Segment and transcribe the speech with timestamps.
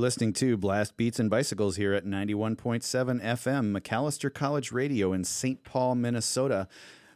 [0.00, 2.56] Listening to Blast Beats and Bicycles here at 91.7
[3.22, 5.62] FM, Macalester College Radio in St.
[5.62, 6.68] Paul, Minnesota.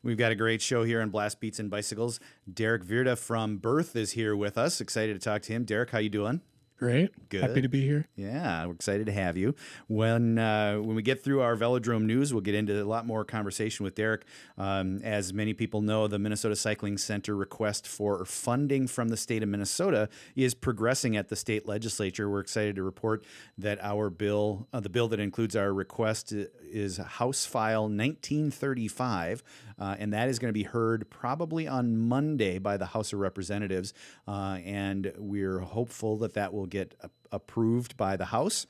[0.02, 2.20] We've got a great show here on Blast Beats and Bicycles.
[2.52, 4.82] Derek Virta from Birth is here with us.
[4.82, 5.64] Excited to talk to him.
[5.64, 6.42] Derek, how you doing?
[6.76, 7.28] Great.
[7.28, 7.42] Good.
[7.42, 8.08] Happy to be here.
[8.16, 9.54] Yeah, we're excited to have you.
[9.86, 13.24] When uh, when we get through our velodrome news, we'll get into a lot more
[13.24, 14.24] conversation with Derek.
[14.58, 19.44] Um, as many people know, the Minnesota Cycling Center request for funding from the state
[19.44, 22.28] of Minnesota is progressing at the state legislature.
[22.28, 23.24] We're excited to report
[23.56, 29.44] that our bill, uh, the bill that includes our request, is House File 1935,
[29.78, 33.20] uh, and that is going to be heard probably on Monday by the House of
[33.20, 33.94] Representatives.
[34.26, 38.66] Uh, and we're hopeful that that will get a- approved by the House.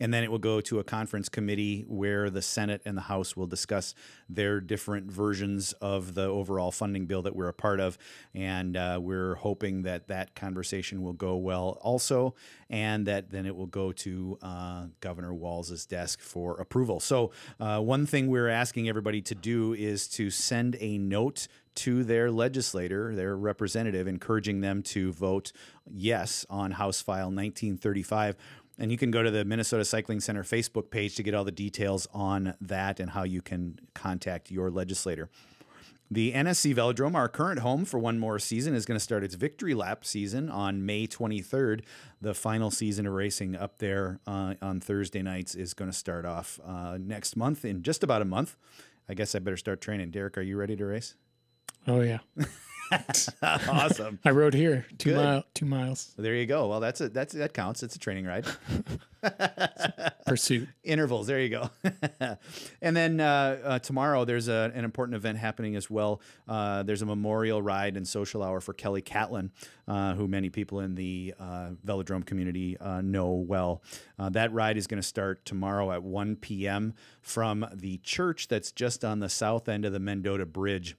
[0.00, 3.36] And then it will go to a conference committee where the Senate and the House
[3.36, 3.94] will discuss
[4.28, 7.98] their different versions of the overall funding bill that we're a part of.
[8.34, 12.34] And uh, we're hoping that that conversation will go well also,
[12.70, 17.00] and that then it will go to uh, Governor Walz's desk for approval.
[17.00, 21.46] So, uh, one thing we're asking everybody to do is to send a note
[21.76, 25.52] to their legislator, their representative, encouraging them to vote
[25.90, 28.36] yes on House File 1935.
[28.80, 31.52] And you can go to the Minnesota Cycling Center Facebook page to get all the
[31.52, 35.28] details on that and how you can contact your legislator.
[36.10, 39.36] The NSC Velodrome, our current home for one more season, is going to start its
[39.36, 41.82] victory lap season on May 23rd.
[42.20, 46.24] The final season of racing up there uh, on Thursday nights is going to start
[46.24, 48.56] off uh, next month in just about a month.
[49.08, 50.10] I guess I better start training.
[50.10, 51.16] Derek, are you ready to race?
[51.86, 52.18] Oh yeah.
[53.42, 54.18] awesome.
[54.24, 56.68] I rode here two mile two miles There you go.
[56.68, 57.82] Well, that's a that's that counts.
[57.82, 58.46] It's a training ride.
[60.26, 60.68] pursuit.
[60.82, 61.26] intervals.
[61.26, 61.70] There you go.
[62.82, 66.20] and then uh, uh, tomorrow there's a, an important event happening as well.
[66.48, 69.50] Uh, there's a memorial ride and social hour for Kelly Catlin,
[69.88, 73.82] uh, who many people in the uh, velodrome community uh, know well.
[74.18, 76.94] Uh, that ride is going to start tomorrow at 1 p.m.
[77.20, 80.96] from the church that's just on the south end of the Mendota Bridge.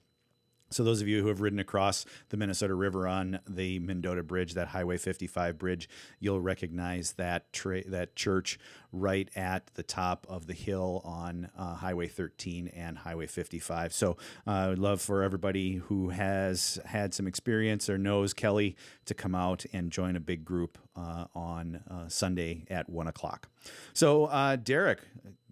[0.72, 4.54] So those of you who have ridden across the Minnesota River on the Mendota Bridge,
[4.54, 5.88] that Highway 55 bridge,
[6.20, 8.58] you'll recognize that tra- that church
[8.92, 13.92] right at the top of the hill on uh, Highway 13 and Highway 55.
[13.92, 14.16] So
[14.46, 18.76] uh, I would love for everybody who has had some experience or knows Kelly
[19.06, 23.48] to come out and join a big group uh, on uh, Sunday at one o'clock.
[23.94, 25.00] So uh, Derek,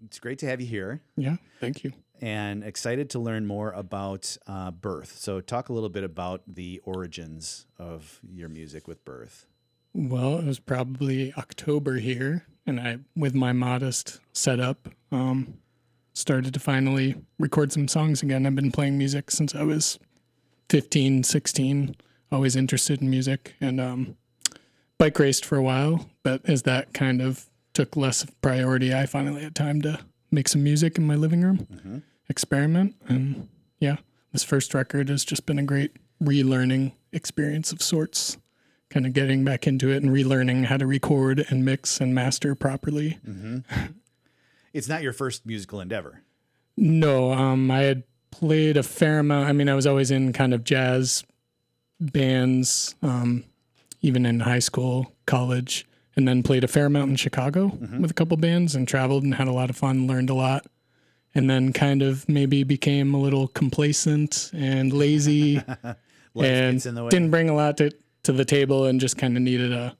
[0.05, 1.37] it's great to have you here Yeah.
[1.59, 1.93] Thank you.
[2.21, 5.17] And excited to learn more about uh, Birth.
[5.17, 9.47] So, talk a little bit about the origins of your music with Birth.
[9.93, 15.55] Well, it was probably October here, and I, with my modest setup, um,
[16.13, 18.45] started to finally record some songs again.
[18.45, 19.99] I've been playing music since I was
[20.69, 21.95] 15, 16,
[22.31, 24.15] always interested in music, and um,
[24.97, 26.09] bike raced for a while.
[26.23, 29.99] But as that kind of took less priority, I finally had time to
[30.31, 33.47] make some music in my living room, experiment, and
[33.79, 33.97] yeah,
[34.31, 38.37] this first record has just been a great relearning experience of sorts
[38.89, 42.55] kind of getting back into it and relearning how to record and mix and master
[42.55, 43.19] properly.
[44.73, 46.21] It's not your first musical endeavor.
[46.77, 49.49] No, um, I had played a fair amount.
[49.49, 51.25] I mean, I was always in kind of jazz
[51.99, 53.43] bands, um,
[54.01, 55.85] even in high school, college,
[56.15, 59.35] and then played a fair amount in Chicago with a couple bands and traveled and
[59.35, 60.65] had a lot of fun, learned a lot.
[61.33, 65.63] And then kind of maybe became a little complacent and lazy
[66.35, 67.09] and in the way.
[67.09, 67.91] didn't bring a lot to,
[68.23, 69.95] to the table and just kind of needed a,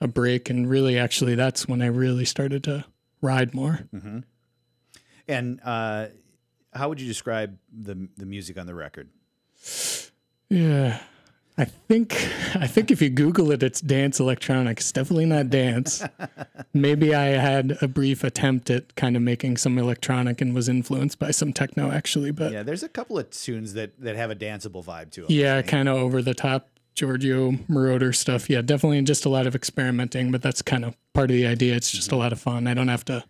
[0.00, 0.48] a break.
[0.48, 2.84] And really, actually, that's when I really started to
[3.20, 3.80] ride more.
[5.28, 6.06] And uh,
[6.72, 9.08] how would you describe the the music on the record?
[10.48, 11.00] Yeah.
[11.60, 12.14] I think
[12.54, 14.78] I think if you Google it, it's dance electronic.
[14.78, 16.02] It's definitely not dance.
[16.72, 21.18] Maybe I had a brief attempt at kind of making some electronic and was influenced
[21.18, 24.34] by some techno actually, but Yeah, there's a couple of tunes that that have a
[24.34, 25.26] danceable vibe to them.
[25.28, 28.48] yeah, kind of over the top Giorgio Moroder stuff.
[28.48, 31.74] Yeah, definitely just a lot of experimenting, but that's kind of part of the idea.
[31.74, 32.20] It's just a mm-hmm.
[32.20, 32.66] lot of fun.
[32.66, 33.22] I don't have to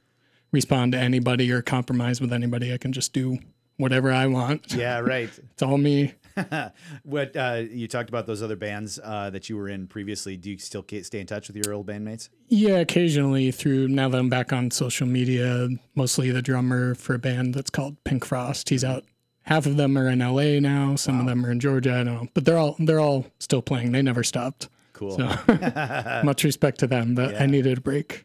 [0.53, 2.73] respond to anybody or compromise with anybody.
[2.73, 3.39] I can just do
[3.77, 4.73] whatever I want.
[4.73, 5.31] Yeah, right.
[5.53, 6.15] It's all me.
[7.03, 10.37] what uh, you talked about those other bands uh, that you were in previously.
[10.37, 12.29] Do you still stay in touch with your old bandmates?
[12.49, 17.19] Yeah, occasionally through now that I'm back on social media, mostly the drummer for a
[17.19, 18.69] band that's called Pink Frost.
[18.69, 19.05] He's out.
[19.43, 22.07] Half of them are in LA now, some of them are in Georgia, I don't
[22.07, 22.29] know.
[22.35, 23.93] But they're all they're all still playing.
[23.93, 24.69] They never stopped.
[24.93, 25.17] Cool.
[25.17, 25.27] So
[26.25, 28.25] much respect to them, but I needed a break.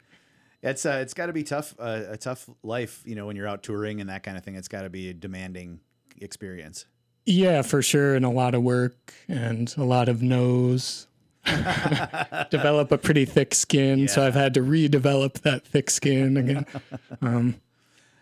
[0.62, 3.46] It's uh, it's got to be tough, uh, a tough life, you know, when you're
[3.46, 4.56] out touring and that kind of thing.
[4.56, 5.80] It's got to be a demanding
[6.20, 6.86] experience.
[7.26, 8.14] Yeah, for sure.
[8.14, 11.06] And a lot of work and a lot of no's.
[12.50, 16.66] develop a pretty thick skin, so I've had to redevelop that thick skin again.
[17.22, 17.60] Um,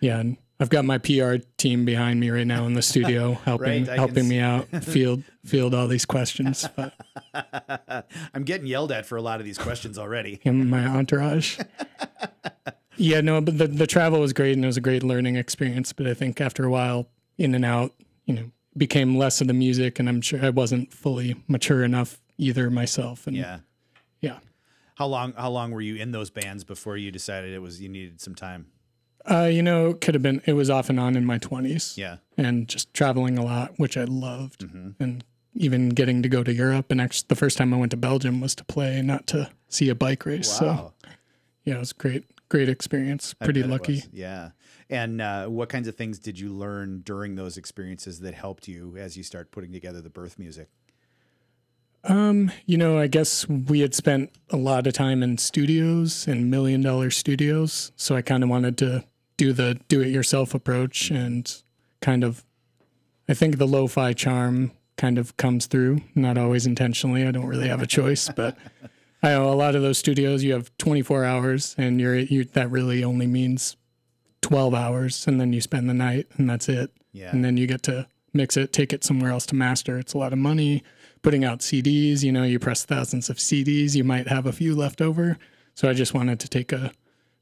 [0.01, 3.87] yeah, and I've got my PR team behind me right now in the studio, helping
[3.87, 6.69] Right, helping me out, field field all these questions.
[6.77, 6.95] But
[8.35, 10.41] I'm getting yelled at for a lot of these questions already.
[10.43, 11.59] in my entourage.
[12.97, 15.93] yeah, no, but the the travel was great and it was a great learning experience.
[15.93, 17.09] But I think after a while,
[17.39, 17.93] in and out,
[18.27, 22.21] you know, became less of the music, and I'm sure I wasn't fully mature enough
[22.39, 23.27] either myself.
[23.27, 23.61] And Yeah.
[24.21, 24.39] yeah.
[24.97, 27.89] How long how long were you in those bands before you decided it was you
[27.89, 28.67] needed some time?
[29.29, 30.43] Uh, you know, it could have been.
[30.45, 31.97] It was off and on in my twenties.
[31.97, 32.17] Yeah.
[32.37, 35.03] and just traveling a lot, which I loved, Mm-hmm.
[35.03, 36.91] and even getting to go to Europe.
[36.91, 39.89] And actually, the first time I went to Belgium was to play, not to see
[39.89, 40.51] a bike race.
[40.51, 40.93] So
[41.65, 43.35] yeah, it was great, great experience.
[43.35, 44.03] Pretty lucky.
[44.13, 44.51] Yeah.
[44.91, 48.97] And uh, what kinds of things did you learn during those experiences that helped you
[48.97, 50.69] as you start putting together the birth music?
[52.05, 56.51] Um, you know, I guess we had spent a lot of time in studios and
[56.51, 59.05] million dollar studios, so I kind of wanted to
[59.39, 61.63] do the do it yourself approach and
[62.01, 62.45] kind of
[63.27, 67.27] I think the lo-fi charm kind of comes through, not always intentionally.
[67.27, 68.57] I don't really have a choice, but
[69.23, 72.71] I know a lot of those studios you have 24 hours and you're you that
[72.71, 73.77] really only means
[74.45, 77.31] 12 hours and then you spend the night and that's it Yeah.
[77.33, 79.99] and then you get to mix it, take it somewhere else to master.
[79.99, 80.83] It's a lot of money.
[81.23, 84.75] Putting out CDs, you know, you press thousands of CDs, you might have a few
[84.75, 85.39] left over.
[85.75, 86.93] So I just wanted to take a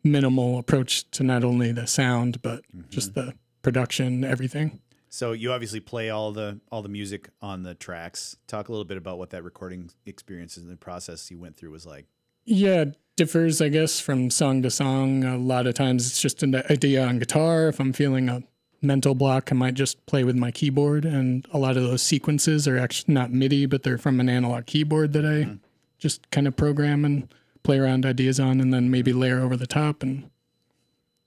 [0.05, 2.89] minimal approach to not only the sound but mm-hmm.
[2.91, 4.81] just the production, everything.
[5.09, 8.37] So you obviously play all the all the music on the tracks.
[8.47, 11.71] Talk a little bit about what that recording experience and the process you went through
[11.71, 12.07] was like.
[12.45, 15.25] Yeah, differs, I guess, from song to song.
[15.25, 17.69] A lot of times it's just an idea on guitar.
[17.69, 18.43] If I'm feeling a
[18.81, 21.05] mental block, I might just play with my keyboard.
[21.05, 24.67] And a lot of those sequences are actually not MIDI, but they're from an analog
[24.67, 25.59] keyboard that I
[25.99, 29.69] just kind of program and play around ideas on, and then maybe layer over the
[29.69, 30.03] top.
[30.03, 30.31] And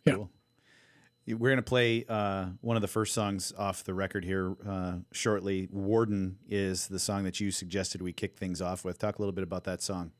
[0.06, 0.16] Yeah.
[0.16, 0.30] Cool.
[1.28, 4.98] We're going to play uh, one of the first songs off the record here uh,
[5.12, 5.68] shortly.
[5.72, 9.00] Warden is the song that you suggested we kick things off with.
[9.00, 10.12] Talk a little bit about that song.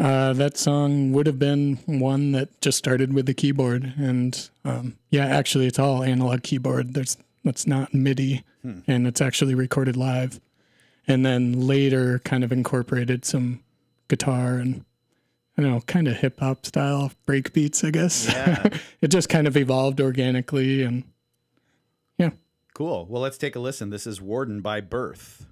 [0.00, 3.92] Uh, that song would have been one that just started with the keyboard.
[3.98, 6.94] And um, yeah, actually, it's all analog keyboard.
[6.94, 8.44] There's that's not MIDI,
[8.86, 10.40] and it's actually recorded live.
[11.06, 13.60] And then later, kind of incorporated some
[14.08, 14.84] guitar and
[15.56, 18.28] I don't know, kind of hip hop style break beats, I guess.
[18.28, 18.68] Yeah.
[19.00, 21.02] it just kind of evolved organically, and
[22.16, 22.30] yeah.
[22.74, 23.06] Cool.
[23.06, 23.90] Well, let's take a listen.
[23.90, 25.46] This is Warden by Birth.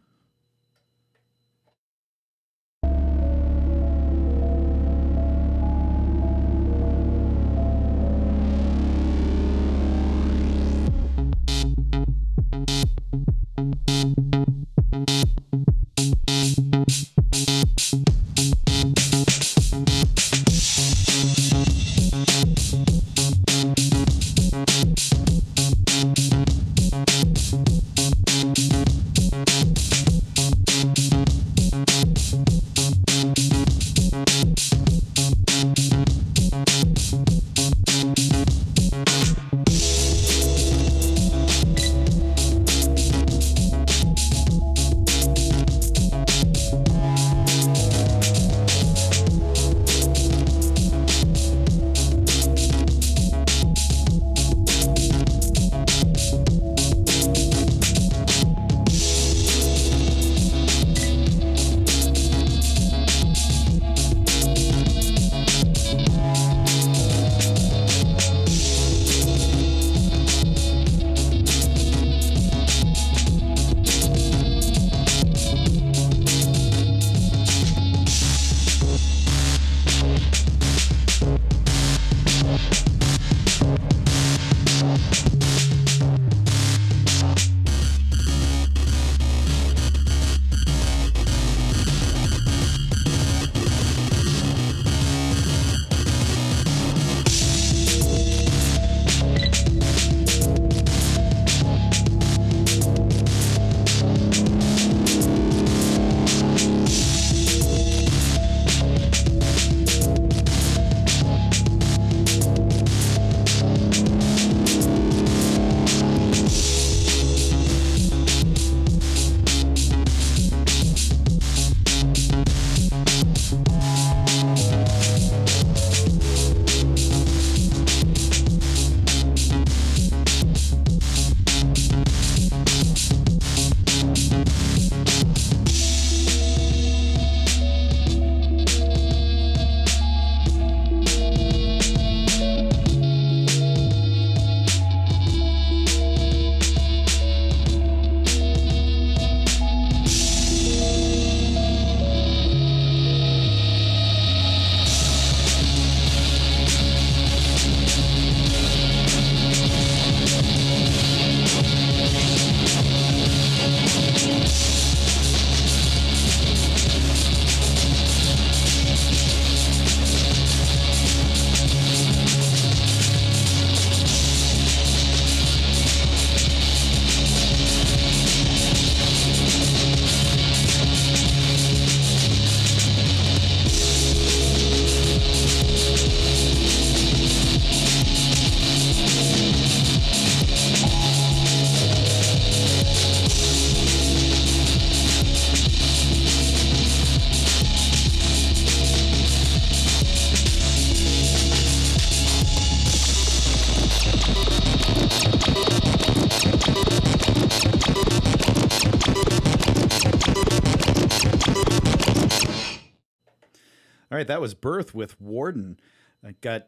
[214.27, 215.79] Right, that was Birth with Warden.
[216.27, 216.67] I got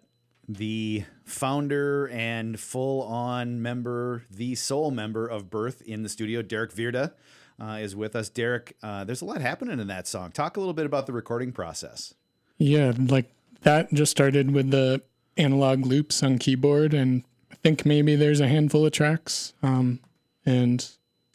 [0.48, 6.72] the founder and full on member, the sole member of Birth in the studio, Derek
[6.72, 7.14] Virta.
[7.60, 8.28] Uh, is with us.
[8.28, 10.30] Derek, uh, there's a lot happening in that song.
[10.30, 12.14] Talk a little bit about the recording process.
[12.58, 15.02] Yeah, like that just started with the
[15.36, 19.54] analog loops on keyboard, and I think maybe there's a handful of tracks.
[19.64, 19.98] Um,
[20.46, 20.88] and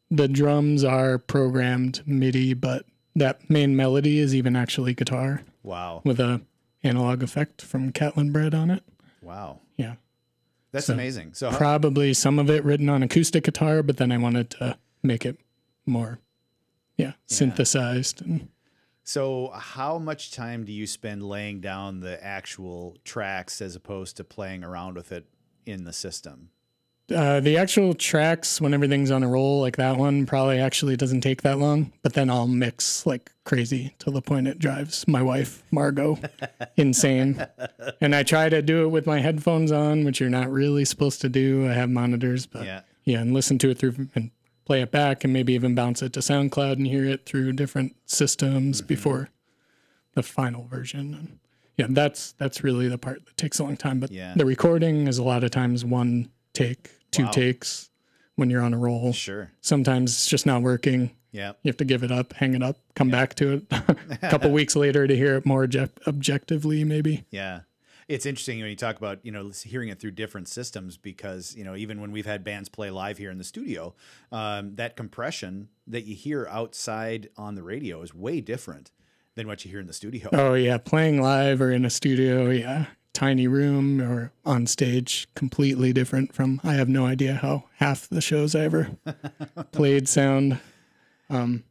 [0.10, 6.02] the drums are programmed MIDI, but that main melody is even actually guitar Wow.
[6.04, 6.42] with a
[6.84, 8.84] analog effect from Catlinbread on it.
[9.22, 9.60] Wow.
[9.78, 9.96] Yeah.
[10.72, 11.34] That's So, amazing.
[11.34, 14.78] So, how- Probably some of it written on acoustic guitar, but then I wanted to
[15.02, 15.40] make it
[15.86, 16.20] more,
[16.98, 18.22] yeah, synthesized.
[18.22, 18.50] And
[19.04, 24.24] so how much time do you spend laying down the actual tracks as opposed to
[24.24, 25.26] playing around with it
[25.66, 26.50] in the system?
[27.14, 31.22] Uh, the actual tracks, when everything's on a roll, like that one, probably actually doesn't
[31.22, 31.92] take that long.
[32.02, 36.18] But then I'll mix like crazy till the point it drives my wife, Margot,
[36.78, 37.46] insane.
[38.00, 41.20] And I try to do it with my headphones on, which you're not really supposed
[41.22, 41.68] to do.
[41.70, 42.82] I have monitors, but Yeah.
[43.04, 44.32] yeah, and listen to it through and
[44.66, 47.96] play it back and maybe even bounce it to SoundCloud and hear it through different
[48.06, 48.88] systems Mm-hmm.
[48.88, 49.30] before
[50.16, 51.14] the final version.
[51.14, 51.40] And
[51.76, 54.00] yeah, that's that's really the part that takes a long time.
[54.00, 54.34] But Yeah.
[54.38, 57.32] the recording is a lot of times one take, two Wow.
[57.32, 57.90] takes
[58.36, 59.14] when you're on a roll.
[59.14, 59.52] Sure.
[59.62, 61.12] Sometimes it's just not working.
[61.32, 61.54] Yeah.
[61.64, 64.52] You have to give it up, hang it up, come back to it a couple
[64.60, 67.26] weeks later to hear it more object- objectively, maybe.
[67.32, 67.62] Yeah.
[68.10, 71.64] It's interesting when you talk about, you know, hearing it through different systems because, you
[71.64, 73.96] know, even when we've had bands play live here in the studio,
[74.32, 78.92] um, that compression that you hear outside on the radio is way different
[79.36, 80.30] than what you hear in the studio.
[80.34, 85.94] Oh yeah, playing live or in a studio, yeah, tiny room or on stage, completely
[85.94, 86.60] different from.
[86.64, 88.98] I have no idea how half the shows I ever
[89.72, 90.60] played sound.
[91.30, 91.64] Um,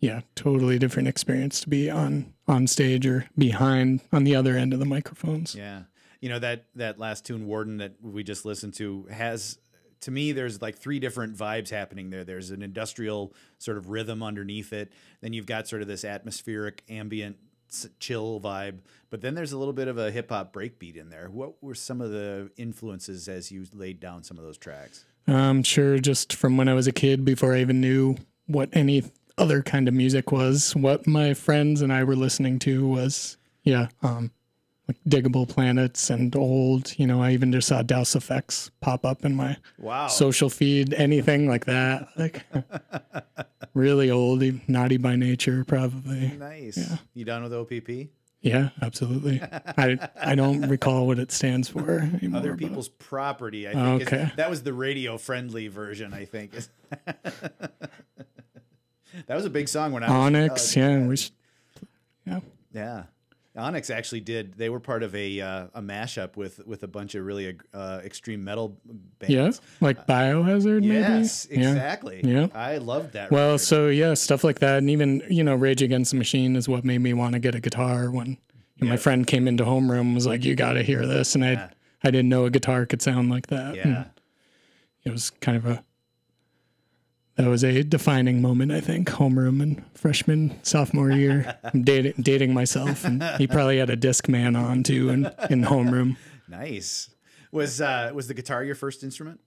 [0.00, 4.72] yeah, totally different experience to be on on stage or behind on the other end
[4.72, 5.54] of the microphones.
[5.54, 5.84] Yeah.
[6.20, 9.58] You know, that that last tune Warden that we just listened to has
[10.02, 12.24] to me there's like three different vibes happening there.
[12.24, 14.92] There's an industrial sort of rhythm underneath it.
[15.22, 17.36] Then you've got sort of this atmospheric ambient
[17.98, 18.78] chill vibe,
[19.10, 21.28] but then there's a little bit of a hip hop breakbeat in there.
[21.30, 25.04] What were some of the influences as you laid down some of those tracks?
[25.26, 28.16] Um, sure, just from when I was a kid, before I even knew
[28.46, 29.04] what any
[29.38, 33.88] other kind of music was, what my friends and I were listening to was, yeah,
[34.02, 34.30] um,
[34.88, 39.24] like Diggable Planets and old, you know, I even just saw Das EFX pop up
[39.24, 40.08] in my Wow.
[40.08, 42.08] social feed, anything like that.
[42.16, 42.44] Like
[43.74, 46.28] really old, naughty by nature, probably.
[46.38, 46.76] nice.
[46.76, 46.96] Yeah.
[47.14, 48.08] You done with OPP?
[48.42, 49.40] Yeah, absolutely.
[49.42, 52.40] I I don't recall what it stands for anymore.
[52.40, 54.02] Other but- people's property, I think.
[54.02, 54.30] is- Okay.
[54.36, 56.52] that was the radio friendly version, I think.
[59.26, 61.32] that was a big song when I was Onyx, yeah, we should,
[62.26, 62.40] yeah.
[62.74, 63.02] Yeah.
[63.56, 64.54] Onyx actually did.
[64.54, 68.00] They were part of a uh, a mashup with with a bunch of really uh,
[68.04, 68.76] extreme metal
[69.20, 69.32] bands.
[69.32, 70.94] Yeah, like Biohazard, maybe.
[70.94, 71.68] Yes, Yeah.
[71.70, 72.20] exactly.
[72.24, 72.48] Yeah.
[72.52, 73.30] I loved that.
[73.30, 73.58] Well, record.
[73.60, 76.84] so yeah, stuff like that, and even you know, Rage Against the Machine is what
[76.84, 78.10] made me want to get a guitar.
[78.10, 78.38] When
[78.80, 81.44] and my friend came into homeroom, and was like, "You got to hear this," and
[81.44, 81.68] I Yeah.
[82.02, 83.76] I didn't know a guitar could sound like that.
[83.78, 84.04] and yeah,
[85.04, 85.83] it was kind of a
[87.36, 89.08] that was a defining moment, I think.
[89.08, 94.28] Homeroom and freshman sophomore year, I'm dating dating myself, and he probably had a disc
[94.28, 96.16] man on too, in in homeroom.
[96.48, 97.10] nice.
[97.52, 99.40] Was uh, was the guitar your first instrument?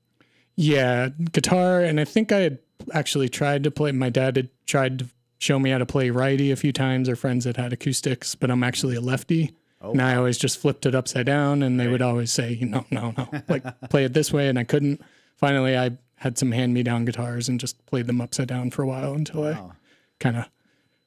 [0.56, 2.60] Yeah, guitar, and I think I had
[2.93, 3.91] actually tried to play.
[3.91, 5.06] My dad had tried to
[5.39, 8.50] show me how to play righty a few times, or friends that had acoustics, but
[8.50, 9.54] I'm actually a lefty.
[9.82, 12.86] Oh, and I always just flipped it upside down, and they would always say, "No,
[12.89, 15.02] no, no, like play it this way," and I couldn't.
[15.36, 19.13] Finally, I had some hand-me-down guitars and just played them upside down for a while
[19.13, 19.71] until I
[20.19, 20.45] kind of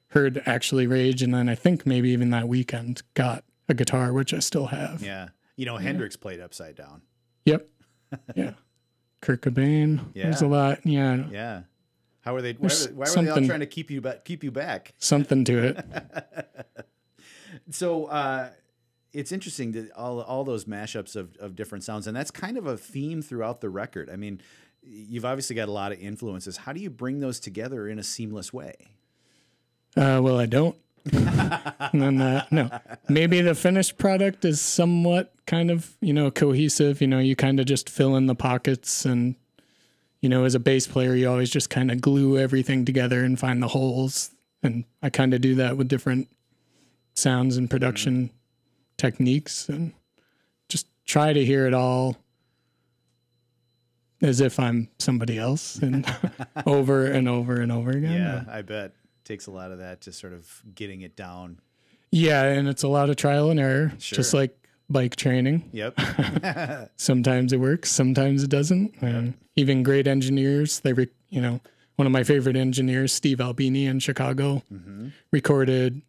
[0.09, 4.33] heard actually rage, and then I think maybe even that weekend got a guitar, which
[4.33, 5.01] I still have.
[5.01, 5.29] Yeah.
[5.55, 7.01] You know, Hendrix played upside down.
[7.45, 7.67] Yep.
[8.35, 8.55] Yeah.
[9.21, 10.07] Kurt Cobain.
[10.13, 10.23] Yeah.
[10.23, 10.85] There's a lot.
[10.85, 11.23] Yeah.
[11.31, 11.61] Yeah.
[12.21, 12.51] How were they?
[12.53, 14.25] Why, were, why were they all trying to keep you back?
[14.25, 14.93] Keep you back?
[14.97, 15.85] Something to it.
[17.69, 18.49] So uh,
[19.13, 22.65] it's interesting that all all those mashups of of different sounds, and that's kind of
[22.65, 24.09] a theme throughout the record.
[24.09, 24.41] I mean,
[24.83, 26.57] you've obviously got a lot of influences.
[26.57, 28.75] How do you bring those together in a seamless way?
[29.95, 30.75] Uh, well, I don't.
[31.13, 32.69] and uh, no,
[33.09, 37.01] maybe the finished product is somewhat kind of, you know, cohesive.
[37.01, 39.35] You know, you kind of just fill in the pockets and,
[40.21, 43.39] you know, as a bass player, you always just kind of glue everything together and
[43.39, 44.29] find the holes.
[44.61, 46.29] And I kind of do that with different
[47.15, 48.29] sounds and production
[48.97, 49.93] techniques and
[50.69, 52.15] just try to hear it all
[54.21, 56.05] as if I'm somebody else and
[56.65, 58.13] over and over and over again.
[58.13, 61.59] Yeah, I bet takes a lot of that, just sort of getting it down.
[62.11, 64.57] Yeah, and it's a lot of trial and error, just like
[64.89, 65.69] bike training.
[65.71, 65.97] Yep.
[66.97, 68.93] Sometimes it works, sometimes it doesn't.
[69.01, 71.61] And even great engineers, they, re- you know,
[71.95, 76.01] one of my favorite engineers, Steve Albini in Chicago, hmm recorded,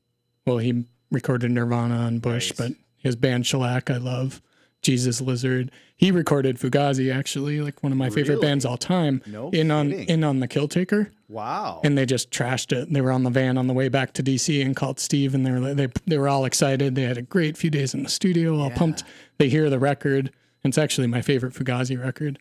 [0.47, 2.59] well, he recorded Nirvana on Bush, Nice.
[2.59, 4.43] but his band Shellac, I love.
[4.83, 5.71] Jesus Lizard.
[5.97, 8.47] He recorded Fugazi, actually, like one of my favorite Really?
[8.49, 9.23] bands all time.
[9.27, 11.81] No in on in on the Kill Taker, Wow.
[11.85, 12.93] and they just trashed it.
[12.93, 15.47] They were on the van on the way back to DC and called Steve, and
[15.47, 16.95] they were they they were all excited.
[16.97, 18.75] They had a great few days in the studio, all Yeah.
[18.77, 19.05] pumped.
[19.39, 20.31] They hear the record.
[20.65, 22.39] It's actually my favorite Fugazi record.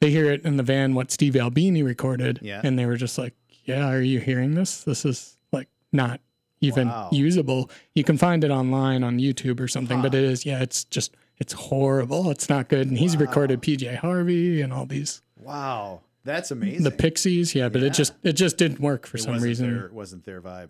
[0.00, 2.60] They hear it in the van what Steve Albini recorded, Yeah.
[2.64, 4.82] and they were just like, "Yeah, are you hearing this?
[4.82, 6.20] This is like not
[6.62, 7.10] even Wow.
[7.12, 7.70] usable.
[7.94, 11.14] You can find it online on YouTube or something, but it is yeah, it's just
[11.38, 12.30] it's horrible.
[12.30, 13.22] It's not good." And he's Wow.
[13.22, 16.00] recorded PJ Harvey and all these wow.
[16.24, 16.84] That's amazing.
[16.84, 17.88] the Pixies, yeah, but Yeah.
[17.88, 19.74] it just it just didn't work for It some reason.
[19.74, 20.68] Their, wasn't their vibe.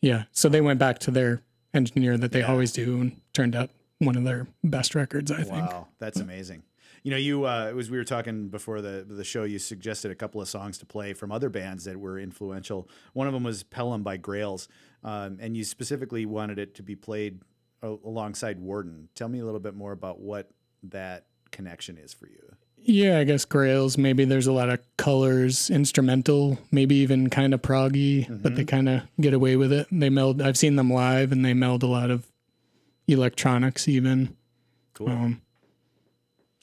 [0.00, 0.24] Yeah.
[0.32, 1.42] So they went back to their
[1.74, 2.50] engineer that they Yeah.
[2.52, 5.50] always do and turned out one of their best records, I think.
[5.70, 6.62] Wow, that's amazing.
[7.02, 9.42] You know, you uh, it was we were talking before the the show.
[9.44, 12.88] You suggested a couple of songs to play from other bands that were influential.
[13.12, 14.68] One of them was Pelham by Grails,
[15.02, 17.40] um, and you specifically wanted it to be played
[18.04, 19.08] alongside Warden.
[19.14, 20.50] Tell me a little bit more about what
[20.84, 22.56] that connection is for you.
[22.78, 27.60] Yeah, I guess Grails, maybe there's a lot of colors, instrumental, maybe even kind of
[27.60, 29.88] proggy, but they kind of get away with it.
[29.90, 32.26] They meld, I've seen them live and they meld a lot of
[33.08, 34.36] electronics even.
[34.94, 35.08] Cool.
[35.08, 35.42] Um,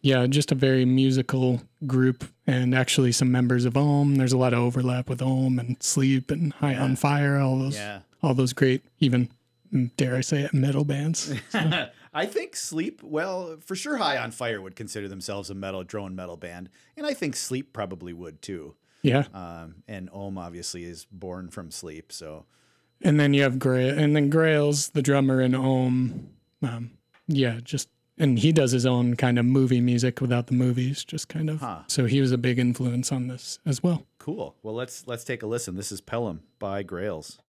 [0.01, 4.15] yeah, just a very musical group and actually some members of Om.
[4.15, 7.75] There's a lot of overlap with Om and Sleep and High on Fire, all those
[7.75, 7.99] yeah.
[8.21, 9.29] all those great even
[9.97, 11.33] dare I say it metal bands.
[12.13, 16.15] I think Sleep, well, for sure, High on Fire would consider themselves a metal drone
[16.15, 18.75] metal band, and I think Sleep probably would too.
[19.01, 19.25] yeah.
[19.33, 22.45] Um, and Om obviously is born from Sleep, so
[23.01, 26.29] And then you have Gray, and then Grails, the drummer in Om.
[26.61, 26.91] Um,
[27.27, 31.27] yeah, just and he does his own kind of movie music without the movies, just
[31.29, 31.59] kind of.
[31.61, 31.79] Huh.
[31.87, 34.05] So he was a big influence on this as well.
[34.19, 34.55] cool.
[34.61, 35.75] Well, let's let's take a listen.
[35.75, 37.39] This is Pelham by Grails.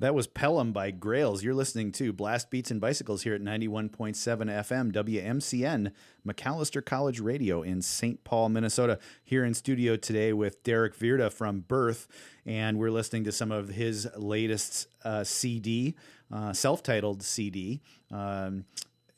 [0.00, 1.42] That was Pelham by Grails.
[1.42, 5.90] You're listening to Blast Beats and Bicycles here at 91.7 FM WMCN,
[6.24, 8.22] Macalester College Radio in St.
[8.22, 9.00] Paul, Minnesota.
[9.24, 12.06] Here in studio today with Derek Virta from Birth,
[12.46, 15.96] and we're listening to some of his latest uh, CD,
[16.32, 17.80] uh, self-titled CD.
[18.12, 18.66] Um,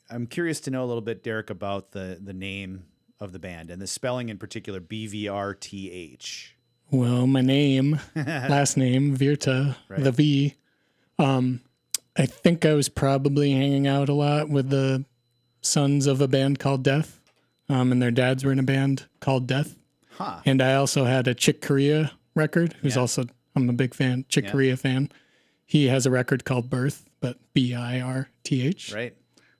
[0.09, 2.85] I'm curious to know a little bit, Derek, about the the name
[3.19, 6.47] of the band and the spelling in particular, BVRTH.
[6.89, 10.03] Well, my name, last name, Virta, Right.
[10.03, 10.55] the V.
[11.19, 11.61] Um,
[12.17, 15.05] I think I was probably hanging out a lot with the
[15.61, 17.19] sons of a band called Death.
[17.69, 19.77] Um, and their dads were in a band called Death.
[20.11, 20.41] Huh.
[20.45, 23.01] And I also had a Chick Corea record, who's Yeah.
[23.01, 24.51] also, I'm a big fan, Chick Yeah.
[24.51, 25.09] Corea fan.
[25.65, 28.93] He has a record called Birth, but B I R T H.
[28.93, 29.15] Right.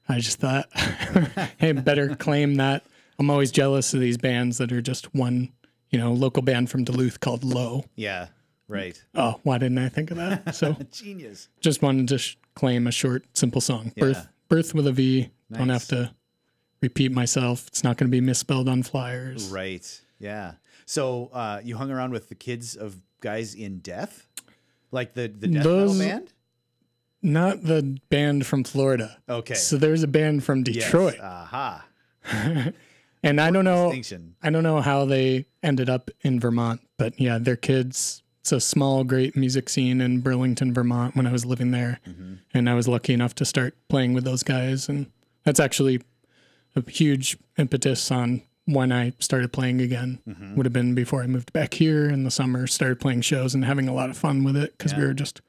[0.10, 0.68] I just thought,
[1.58, 2.86] hey, better claim that.
[3.18, 5.54] I'm always jealous of these bands that are just one,
[5.90, 7.86] you know, local band from Duluth called Low.
[7.96, 8.28] Yeah.
[8.72, 9.02] Right.
[9.16, 10.56] Oh, why didn't I think of that?
[10.62, 11.50] So Genius.
[11.60, 13.92] just wanted to sh- claim a short, simple song.
[13.96, 14.04] Yeah.
[14.06, 15.30] Birth, birth with a V.
[15.52, 16.14] Don't have to
[16.82, 17.68] repeat myself.
[17.68, 19.50] It's not going to be misspelled on flyers.
[19.50, 19.86] Right.
[20.20, 20.54] Yeah.
[20.86, 24.28] So uh, you hung around with the kids of guys in death,
[24.92, 26.34] like the the death Those- metal band.
[27.24, 29.18] Not the band from Florida.
[29.30, 29.54] Okay.
[29.54, 31.14] So there's a band from Detroit.
[31.18, 31.24] Yes.
[31.24, 31.86] Aha.
[33.24, 33.94] and I don't know.
[34.42, 38.24] I don't know how they ended up in Vermont, but yeah, their kids.
[38.42, 41.16] It's a small, great music scene in Burlington, Vermont.
[41.16, 42.34] When I was living there, Mm-hmm.
[42.54, 45.06] and I was lucky enough to start playing with those guys, and
[45.44, 46.02] that's actually
[46.76, 50.20] a huge impetus on when I started playing again.
[50.28, 50.56] Mm-hmm.
[50.56, 52.66] Would have been before I moved back here in the summer.
[52.68, 55.42] Started playing shows and having a lot of fun with it because we were just,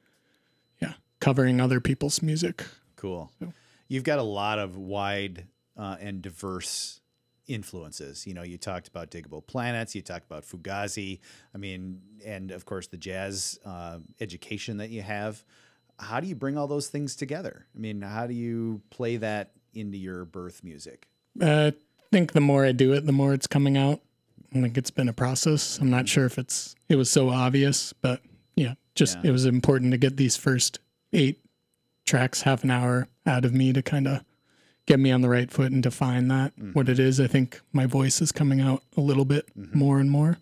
[0.81, 2.65] yeah, covering other people's music.
[2.97, 3.31] Cool.
[3.89, 7.01] You've got a lot of wide uh, and diverse
[7.53, 8.27] influences.
[8.27, 11.21] You know, you talked about Diggable Planets, you talked about Fugazi.
[11.55, 15.45] I mean, and of course the jazz uh, education that you have.
[15.99, 17.67] How do you bring all those things together?
[17.77, 21.07] I mean, how do you play that into your birth music?
[21.41, 24.01] Uh, I think the more I do it, the more it's coming out.
[24.55, 25.79] I think it's been a process.
[25.79, 28.21] I'm not sure if it's it was so obvious, but
[28.57, 29.29] yeah, just Yeah.
[29.31, 30.79] it was important to get these first
[31.13, 31.41] eight
[32.05, 34.23] tracks, half an hour out of me to kind of
[34.87, 37.21] get me on the right foot and define that what it is.
[37.21, 40.39] I think my voice is coming out a little bit more and more,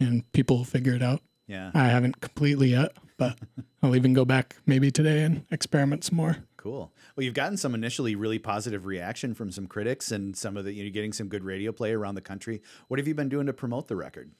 [0.00, 1.22] and people will figure it out.
[1.46, 1.70] Yeah.
[1.74, 3.38] I haven't completely yet, but
[3.82, 6.38] I'll even go back maybe today and experiment some more.
[6.56, 6.92] Cool.
[7.14, 10.72] Well, you've gotten some initially really positive reaction from some critics and some of the,
[10.72, 12.60] you're getting some good radio play around the country.
[12.88, 14.32] What have you been doing to promote the record?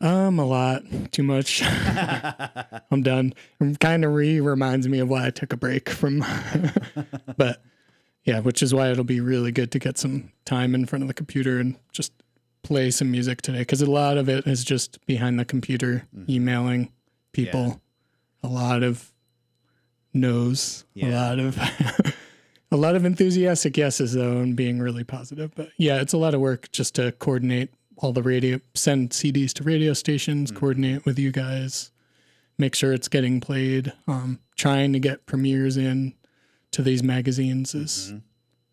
[0.00, 0.82] Um, a lot,
[1.12, 1.62] too much.
[2.90, 3.32] I'm done.
[3.60, 6.24] It kind of re reminds me of why I took a break from,
[7.36, 7.62] but
[8.24, 11.08] yeah, which is why it'll be really good to get some time in front of
[11.08, 12.12] the computer and just
[12.62, 16.90] play some music today because a lot of it is just behind the computer, emailing
[17.32, 17.80] people,
[18.42, 19.12] a lot of
[20.12, 21.58] no's, a lot of.
[22.70, 25.54] A lot of enthusiastic yeses though, and being really positive.
[25.54, 29.52] But yeah, it's a lot of work just to coordinate all the radio, send CDs
[29.52, 31.92] to radio stations, coordinate with you guys,
[32.58, 33.92] make sure it's getting played.
[34.08, 36.14] Um, trying to get premieres in
[36.74, 38.12] to these magazines is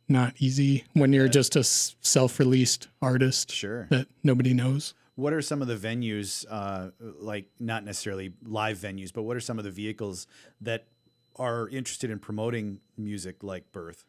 [0.10, 3.88] not easy when you're just a self-released artist Sure.
[3.90, 4.94] that nobody knows.
[5.16, 9.42] What are some of the venues, uh, like not necessarily live venues, but what are
[9.42, 10.26] some of the vehicles
[10.62, 10.88] that
[11.36, 14.06] are interested in promoting music like Birth?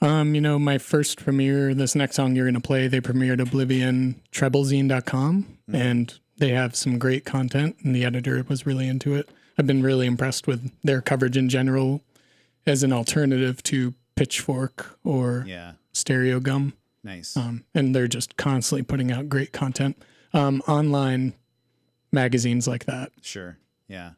[0.00, 3.40] Um, you know, my first premiere, this next song you're going to play, they premiered
[3.40, 9.30] Oblivion treblezine.com and they have some great content and the editor was really into it.
[9.56, 12.02] I've been really impressed with their coverage in general
[12.66, 15.72] as an alternative to Pitchfork or Yeah.
[15.92, 16.72] Stereogum.
[17.02, 17.36] Nice.
[17.36, 20.02] Um, and they're just constantly putting out great content.
[20.32, 21.34] Um, online
[22.12, 23.12] magazines like that.
[23.22, 23.58] Sure.
[23.88, 24.12] Yeah.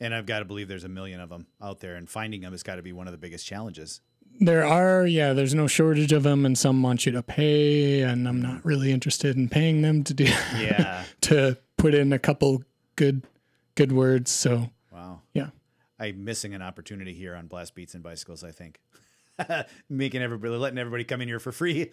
[0.00, 2.52] And I've got to believe there's a million of them out there, and finding them
[2.52, 4.00] has got to be one of the biggest challenges.
[4.40, 8.26] There are, yeah, there's no shortage of them, and some want you to pay, and
[8.26, 10.24] I'm not really interested in paying them to do
[10.58, 11.04] Yeah.
[11.22, 12.64] to put in a couple
[12.96, 13.22] good
[13.76, 14.30] good words.
[14.32, 15.20] So wow.
[15.34, 15.50] yeah,
[16.02, 18.80] I'm missing an opportunity here on Blast Beats and Bicycles, I think.
[19.88, 21.92] Making everybody, letting everybody come in here for free.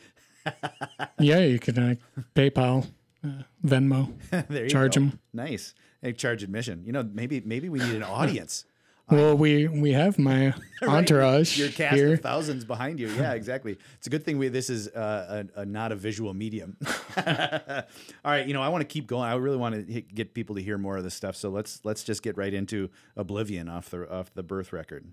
[1.19, 1.95] yeah, you can uh,
[2.35, 2.89] PayPal,
[3.23, 4.11] uh, Venmo,
[4.49, 5.01] there you charge go.
[5.01, 5.19] them.
[5.31, 5.75] Nice.
[6.01, 6.83] Hey, charge admission.
[6.85, 8.65] You know, maybe maybe we need an audience.
[9.09, 12.13] Well, we we have my entourage Your cast here.
[12.13, 13.09] of thousands behind you.
[13.09, 13.77] Yeah, exactly.
[13.97, 16.77] It's a good thing we this is uh, a, a not a visual medium.
[17.17, 17.83] All
[18.23, 19.23] right, you know, I want to keep going.
[19.29, 21.35] I really want to get people to hear more of this stuff.
[21.35, 25.05] So let's let's just get right into Oblivion off the off the birth record.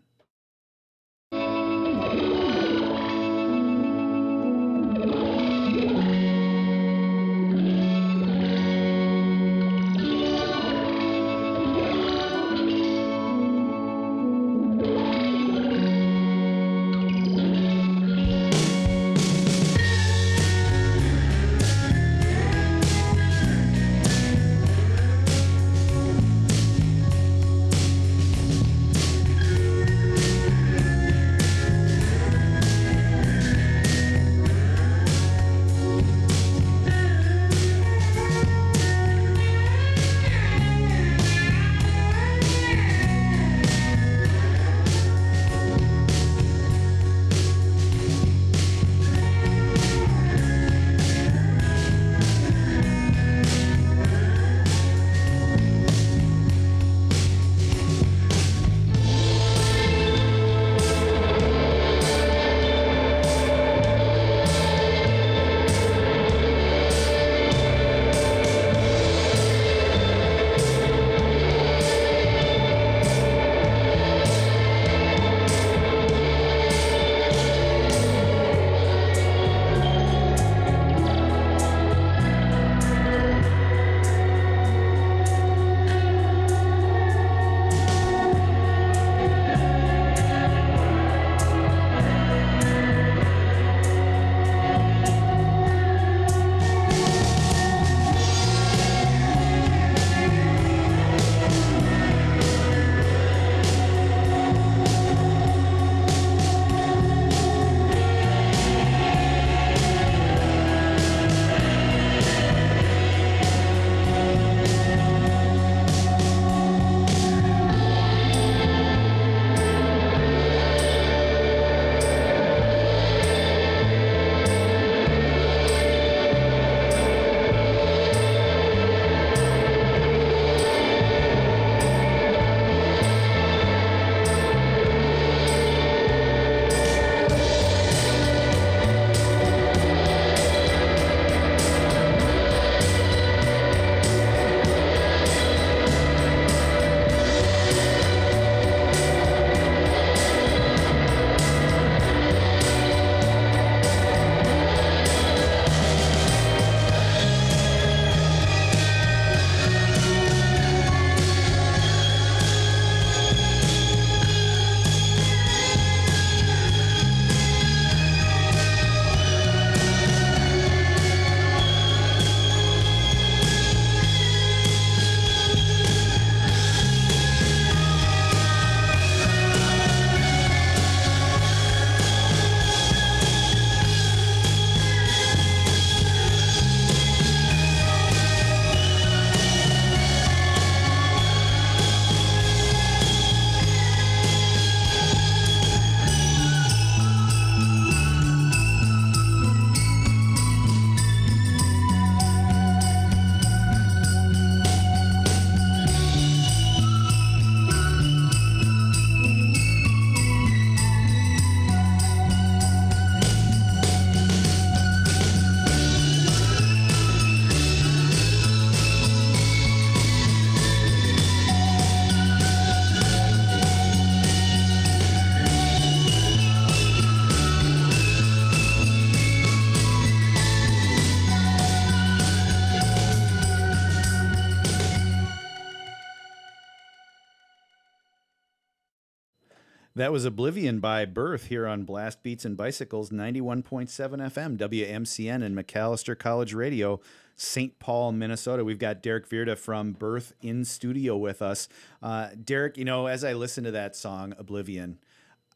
[239.97, 245.57] That was Oblivion by Birth here on Blast Beats and Bicycles 91.7 FM, WMCN and
[245.57, 247.01] Macalester College Radio,
[247.35, 247.79] St.
[247.79, 248.63] Paul, Minnesota.
[248.63, 251.67] We've got Derek Virta from Birth in studio with us.
[252.03, 254.99] Uh, Derek, you know, as I listen to that song, Oblivion,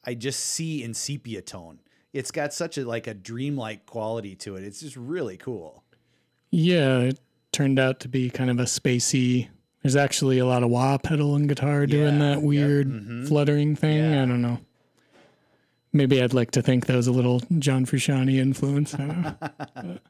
[0.06, 1.80] I just see in sepia tone.
[2.14, 4.64] It's got such a like a dreamlike quality to it.
[4.64, 5.84] It's just really cool.
[6.50, 7.20] Yeah, it
[7.52, 9.50] turned out to be kind of a spacey.
[9.82, 13.26] There's actually a lot of wah pedal and guitar doing Yeah, that yep, weird mhm.
[13.28, 13.98] fluttering thing.
[13.98, 14.22] Yeah.
[14.22, 14.58] I don't know.
[15.92, 18.94] Maybe I'd like to think that was a little John Frusciante influence.
[18.94, 19.98] I don't know.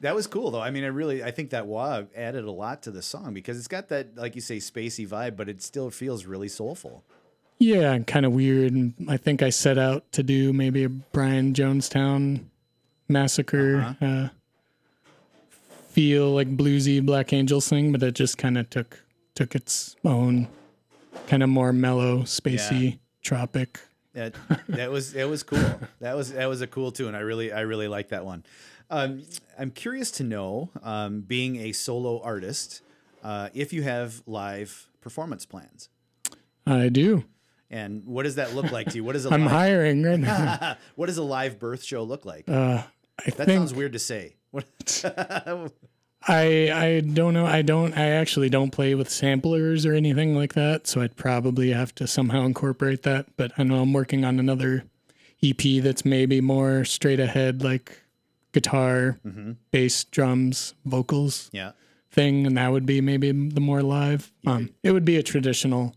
[0.00, 0.60] That was cool though.
[0.60, 3.56] I mean, I really I think that wah added a lot to the song because
[3.56, 7.04] it's got that like you say spacey vibe, but it still feels really soulful.
[7.60, 8.72] yeah, kind of weird.
[8.72, 12.46] And I think I set out to do maybe a Brian Jonestown
[13.08, 14.04] massacre Uh-huh.
[14.04, 14.28] uh,
[15.90, 19.01] feel like bluesy Black Angels thing, but it just kind of took
[19.34, 20.48] took its own
[21.26, 23.80] kind of more mellow, spacey, tropic.
[24.14, 24.34] That
[24.68, 25.80] that was that was cool.
[26.00, 27.14] That was that was a cool tune.
[27.14, 28.44] I really I really like that one.
[28.90, 29.22] Um,
[29.58, 32.82] I'm curious to know, um, being a solo artist,
[33.24, 35.88] uh, if you have live performance plans,
[36.66, 37.24] I do.
[37.70, 39.04] and what does that look like to you?
[39.04, 40.76] What is a I'm live, hiring right now.
[40.94, 42.46] what does a live birth show look like?
[42.46, 42.82] Uh,
[43.24, 44.36] that think sounds weird to say.
[44.50, 44.66] What?
[46.28, 47.46] I I don't know.
[47.46, 47.96] I don't.
[47.96, 50.86] I actually don't play with samplers or anything like that.
[50.86, 53.26] So I'd probably have to somehow incorporate that.
[53.36, 54.84] But I know I'm working on another
[55.42, 58.00] EP that's maybe more straight ahead, like
[58.52, 59.52] guitar, Mm-hmm.
[59.70, 61.72] bass, drums, vocals yeah.
[62.10, 64.30] thing, and that would be maybe the more live.
[64.46, 65.94] Um, it would be a traditional.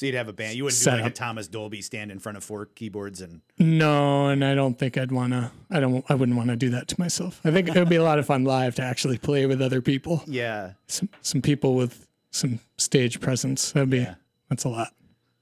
[0.00, 0.56] So you'd have a band.
[0.56, 4.28] You wouldn't do like a Thomas Dolby stand in front of four keyboards and No,
[4.28, 5.52] and I don't think I'd wanna.
[5.70, 6.02] I don't.
[6.08, 7.38] I wouldn't want to do that to myself.
[7.44, 9.82] I think it would be a lot of fun live to actually play with other
[9.82, 10.22] people.
[10.26, 10.70] yeah.
[10.86, 13.72] some some people with some stage presence.
[13.72, 14.14] That'd be Yeah.
[14.48, 14.94] that's a lot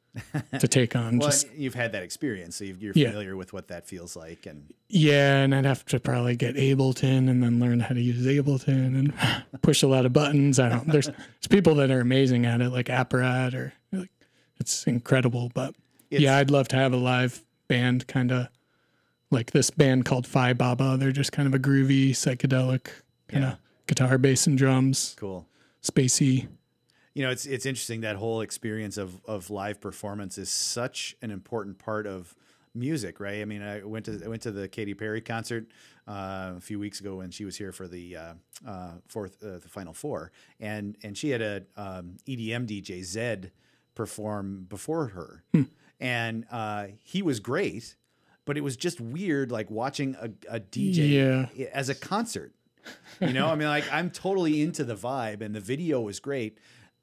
[0.59, 1.19] to take on.
[1.21, 3.11] Well, Just you've had that experience, so you're Yeah.
[3.11, 7.31] familiar with what that feels like, and yeah, and I'd have to probably get Ableton
[7.31, 9.15] and then learn how to use Ableton and
[9.63, 10.59] push a lot of buttons.
[10.59, 10.89] I don't.
[10.89, 14.11] There's there's people that are amazing at it, like Apparat, or like
[14.61, 15.51] it's incredible.
[15.55, 15.71] But
[16.11, 18.49] It's- yeah, I'd love to have a live band, kind of
[19.31, 20.97] like this band called Fai Baba.
[20.99, 22.89] They're just kind of a groovy, psychedelic
[23.29, 23.57] kind of Yeah.
[23.87, 25.47] guitar, bass, and drums, cool.
[25.83, 26.49] spacey.
[27.15, 31.31] You know, it's it's interesting that whole experience of of live performance is such an
[31.31, 32.35] important part of
[32.75, 33.41] music, right?
[33.43, 35.67] I mean, I went to I went to the Katy Perry concert
[36.07, 38.35] uh, a few weeks ago when she was here for the uh,
[38.67, 40.31] uh, fourth uh, the Final Four,
[40.61, 43.51] and and she had a um, EDM DJ Zedd
[43.99, 45.43] perform before her,
[46.01, 47.97] and uh, he was great,
[48.45, 51.67] but it was just weird, like watching a, a DJ Yeah.
[51.73, 52.53] as a concert.
[53.21, 56.57] You know, I mean, like I'm totally into the vibe, and the video was great,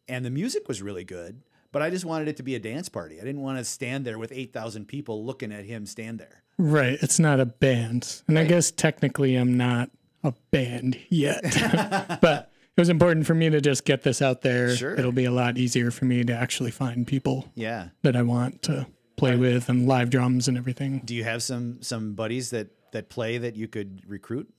[0.08, 1.42] and the music was really good.
[1.74, 3.20] But I just wanted it to be a dance party.
[3.20, 6.42] I didn't want to stand there with eight thousand people looking at him stand there.
[6.58, 6.98] Right.
[7.02, 8.22] It's not a band.
[8.30, 9.90] And I guess technically I'm not
[10.24, 11.44] a band yet.
[12.22, 14.76] but it was important for me to just get this out there.
[14.76, 14.96] Sure.
[14.96, 17.90] It'll be a lot easier for me to actually find people Yeah.
[18.02, 21.02] that I want to play with and live drums and everything.
[21.06, 24.50] Do you have some some buddies that that play that you could recruit?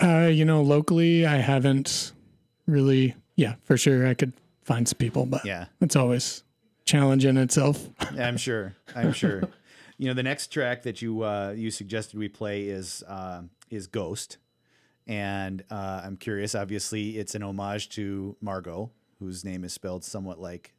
[0.00, 2.12] Uh, you know, locally I haven't
[2.66, 5.66] really yeah, for sure I could find some people, but Yeah.
[5.80, 6.42] it's always
[6.84, 7.88] challenge in itself.
[8.18, 8.74] I'm sure.
[8.94, 9.42] I'm sure.
[9.98, 13.40] You know, the next track that you uh, you suggested we play is uh,
[13.70, 14.36] is Ghost,
[15.06, 16.54] and uh, I'm curious.
[16.54, 20.72] Obviously, it's an homage to Margot, whose name is spelled somewhat like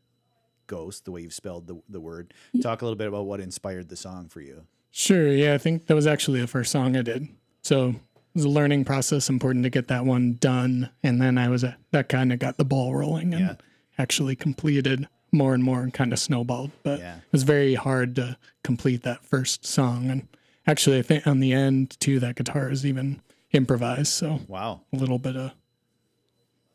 [0.68, 2.34] Ghost, the way you've spelled the the word.
[2.62, 4.64] Talk a little bit about what inspired the song for you.
[4.92, 5.28] Sure.
[5.32, 7.28] Yeah, I think that was actually the first song I did.
[7.62, 7.96] So it
[8.34, 10.90] was a learning process, important to get that one done.
[11.04, 13.56] And then I was, a, that kind of got the ball rolling and Yeah.
[14.00, 16.72] actually completed more and more and kind of snowballed.
[16.84, 17.18] But Yeah.
[17.18, 20.10] it was very hard to complete that first song.
[20.10, 20.28] And
[20.66, 23.22] actually, I think on the end, too, that guitar is even
[23.58, 24.08] improvised.
[24.14, 24.82] So Wow.
[24.94, 25.52] a little bit of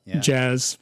[0.05, 0.20] Yeah.
[0.20, 0.76] jazz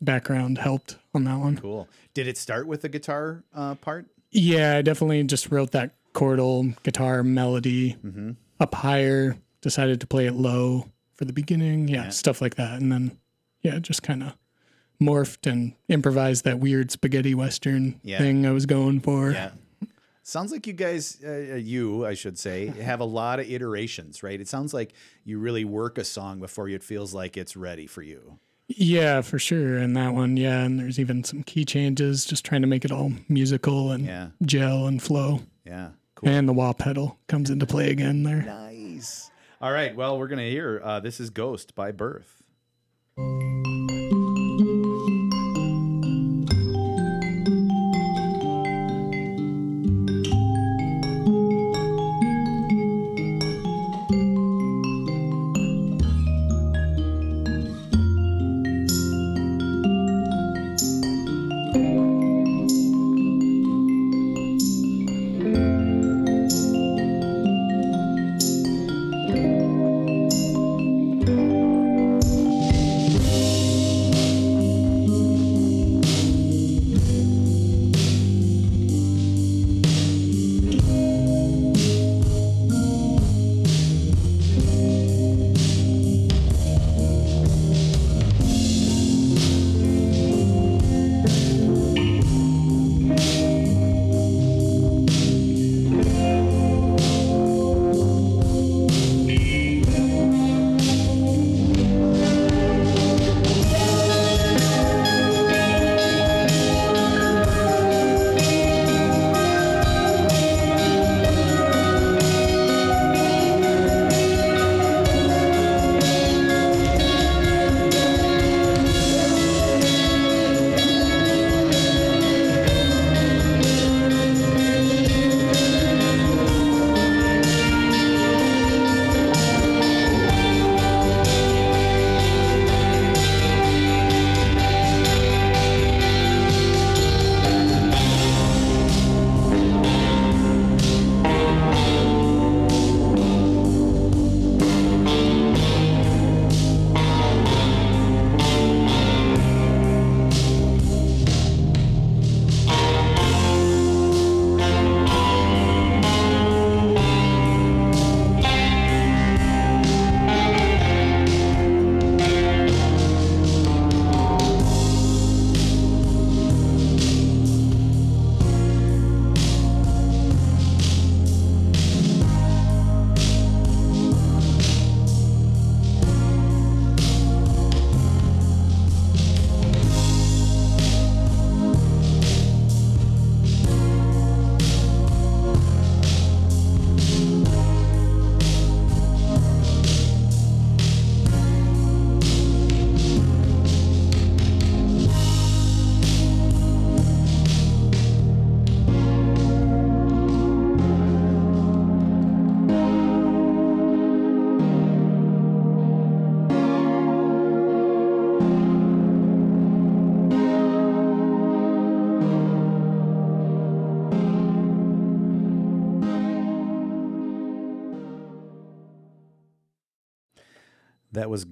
[0.00, 1.56] background helped on that one.
[1.56, 1.88] Cool.
[2.14, 4.06] Did it start with the guitar uh, part?
[4.30, 8.32] Yeah, I definitely just wrote that chordal guitar melody Mm-hmm.
[8.60, 11.88] up higher, decided to play it low for the beginning.
[11.88, 12.08] Yeah, Yeah.
[12.10, 12.80] stuff like that.
[12.80, 13.16] And then,
[13.62, 14.34] yeah, just kind of
[15.00, 18.18] morphed and improvised that weird spaghetti western Yeah.
[18.18, 19.32] thing I was going for.
[19.32, 19.52] Yeah.
[20.28, 24.40] Sounds like you guys, uh, you, I should say, have a lot of iterations, right?
[24.40, 24.92] It sounds like
[25.24, 28.40] you really work a song before it feels like it's ready for you.
[28.66, 29.76] Yeah, for sure.
[29.78, 30.64] And that one, yeah.
[30.64, 34.28] And there's even some key changes, just trying to make it all musical and Yeah.
[34.44, 35.42] gel and flow.
[35.64, 35.90] Yeah.
[36.16, 36.28] Cool.
[36.30, 38.42] And the wah pedal comes into play again there.
[38.42, 39.30] Nice.
[39.60, 39.94] All right.
[39.94, 42.42] Well, we're going to hear uh, This is Ghost by Birth.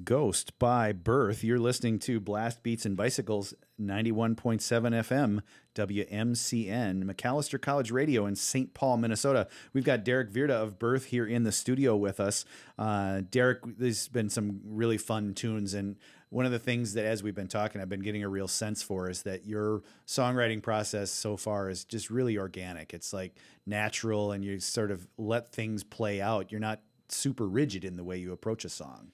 [0.04, 1.42] Ghost by Birth.
[1.42, 5.40] You're listening to Blast Beats and Bicycles 91.7 FM
[5.74, 8.74] WMCN, Macalester College Radio in St.
[8.74, 9.48] Paul, Minnesota.
[9.72, 12.44] We've got Derek Virta of Birth here in the studio with us.
[12.78, 15.74] Uh, Derek, there's been some really fun tunes.
[15.74, 15.96] And
[16.30, 18.82] one of the things that, as we've been talking, I've been getting a real sense
[18.82, 22.94] for is that your songwriting process so far is just really organic.
[22.94, 23.36] It's like
[23.66, 26.52] natural and you sort of let things play out.
[26.52, 29.12] You're not super rigid in the way you approach a song.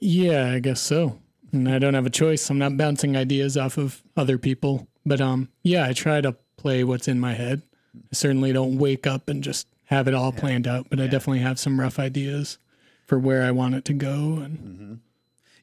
[0.00, 1.18] Yeah, I guess so.
[1.52, 2.48] And I don't have a choice.
[2.48, 4.88] I'm not bouncing ideas off of other people.
[5.04, 7.62] But um, yeah, I try to play what's in my head.
[7.96, 11.40] I certainly don't wake up and just have it all planned out, but I definitely
[11.40, 12.58] have some rough ideas
[13.06, 14.38] for where I want it to go.
[14.38, 15.00] And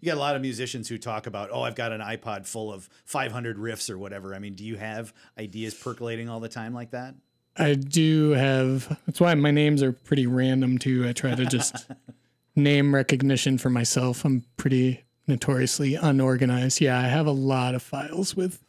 [0.02, 2.74] You got a lot of musicians who talk about, oh, I've got an iPod full
[2.74, 4.36] of 500 riffs or whatever.
[4.36, 7.16] I mean, do you have ideas percolating all the time like that?
[7.56, 9.00] I do have.
[9.06, 11.08] That's why my names are pretty random too.
[11.08, 11.88] I try to just
[12.58, 14.26] name recognition for myself.
[14.26, 16.82] I'm pretty notoriously unorganized.
[16.82, 18.64] Yeah, I have a lot of files with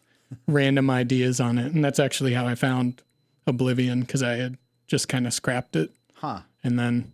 [0.47, 3.03] random ideas on it, and that's actually how I found
[3.47, 6.41] Oblivion because I had just kind of scrapped it, Huh.
[6.63, 7.13] and then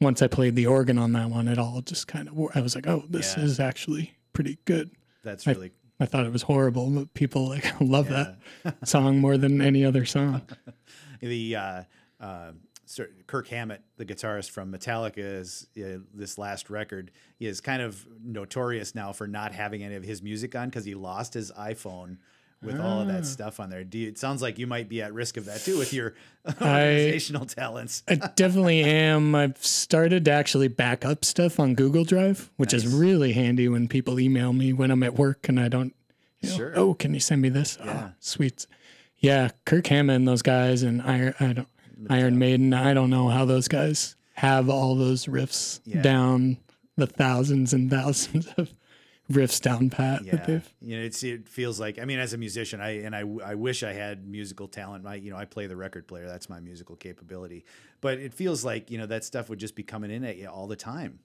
[0.00, 2.38] once I played the organ on that one, it all just kind of.
[2.54, 3.44] I was like, oh, this Yeah.
[3.44, 4.90] is actually pretty good.
[5.24, 8.36] That's I- really I thought it was horrible, but people like love that
[8.84, 10.42] song more than any other song.
[11.20, 11.82] the uh,
[12.20, 12.52] uh,
[13.26, 17.10] Kirk Hammett, the guitarist from Metallica, is uh, this last record.
[17.40, 20.94] Is kind of notorious now for not having any of his music on because he
[20.94, 22.18] lost his iPhone
[22.62, 23.84] with all of that stuff on there.
[23.84, 26.14] Do you, it sounds like you might be at risk of that too with your
[26.60, 28.02] organizational talents.
[28.08, 29.34] I definitely am.
[29.34, 33.86] I've started to actually back up stuff on Google Drive, which is really handy when
[33.86, 35.94] people email me when I'm at work and I don't.
[36.40, 36.72] You know, Sure.
[36.76, 37.78] Oh, can you send me this?
[37.84, 38.08] Yeah.
[38.08, 38.66] Oh, sweet.
[39.18, 41.68] Yeah, Kirk Hammett and those guys and Iron, I don't,
[42.10, 42.72] Iron Maiden.
[42.74, 46.02] I don't know how those guys have all those riffs Yeah.
[46.02, 46.58] down
[46.96, 48.70] the thousands and thousands of
[49.30, 50.74] riffs down pat Yeah, that they've.
[50.80, 53.54] you know, it's it feels like I mean, as a musician, I and I I
[53.56, 55.04] wish I had musical talent.
[55.04, 56.26] My you know, I play the record player.
[56.26, 57.64] That's my musical capability.
[58.00, 60.46] But it feels like you know that stuff would just be coming in at you
[60.48, 61.18] all the time,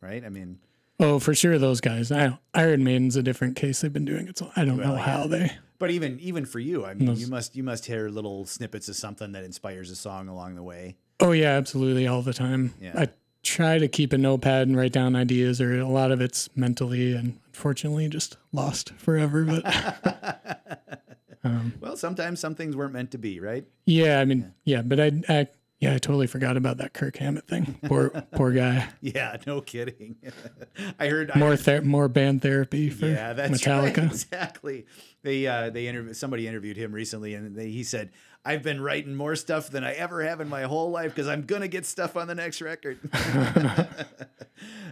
[0.00, 0.24] right?
[0.24, 0.58] I mean,
[1.00, 2.10] Oh, for sure, those guys.
[2.10, 3.80] I, Iron Maiden's a different case.
[3.80, 5.52] They've been doing it, so I don't know Well, how they.
[5.78, 8.88] but even even for you, I mean, Those- you must you must hear little snippets
[8.88, 10.96] of something that inspires a song along the way.
[11.20, 12.74] Oh yeah, absolutely, all the time.
[12.80, 12.92] Yeah.
[12.96, 13.08] I
[13.44, 17.12] try to keep a notepad and write down ideas, or a lot of it's mentally
[17.14, 19.44] and unfortunately just lost forever.
[19.44, 20.92] But
[21.44, 23.64] um, Well, sometimes some things weren't meant to be, right?
[23.86, 25.46] yeah, I mean, yeah, but I, I,
[25.80, 27.78] yeah, I totally forgot about that Kirk Hammett thing.
[27.84, 28.88] Poor, poor guy.
[29.00, 30.16] Yeah, no kidding.
[30.98, 33.98] I heard I More, ther- more band therapy for Yeah, that's Metallica.
[33.98, 33.98] right.
[34.12, 34.86] Exactly.
[35.22, 38.10] They uh, they interviewed somebody interviewed him recently, and they, he said,
[38.44, 41.42] "I've been writing more stuff than I ever have in my whole life because I'm
[41.42, 43.84] gonna get stuff on the next record." uh,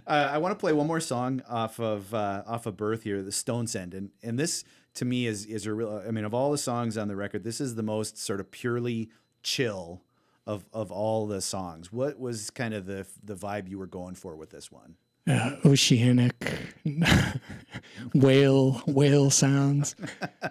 [0.07, 3.33] I want to play one more song off of uh, off of Birth here, the
[3.33, 4.65] Stones End, and and this
[4.95, 6.03] to me is is a real.
[6.07, 8.51] I mean, of all the songs on the record, this is the most sort of
[8.51, 9.11] purely
[9.43, 10.03] chill
[10.47, 11.93] of of all the songs.
[11.93, 14.97] What was kind of the the vibe you were going for with this one?
[15.29, 16.53] uh, oceanic
[18.15, 19.97] whale whale sounds.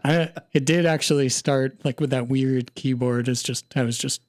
[0.04, 3.28] I, it did actually start like with that weird keyboard.
[3.28, 4.22] It's just I was just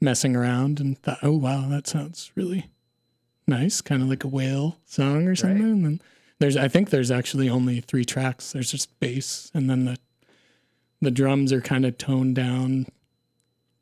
[0.00, 2.70] messing around and thought, oh wow, that sounds really
[3.46, 5.62] nice, kind of like a whale song or something.
[5.62, 6.00] And then
[6.40, 8.52] there's I think there's actually only three tracks.
[8.52, 9.96] There's just bass and then the
[11.00, 12.86] the drums are kind of toned down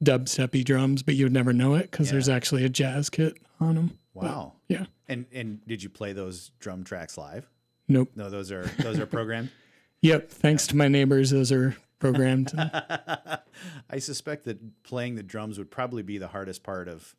[0.03, 3.75] dubsteppy drums, but you would never know it because there's actually a jazz kit on
[3.77, 3.99] them.
[4.15, 4.55] Wow.
[4.69, 4.85] yeah.
[5.09, 7.49] And and did you play those drum tracks live?
[7.89, 8.11] Nope.
[8.17, 9.51] No, those are those are programmed.
[10.05, 10.31] Yep.
[10.31, 12.51] Thanks to my neighbors, those are programmed.
[12.59, 17.15] I suspect that playing the drums would probably be the hardest part of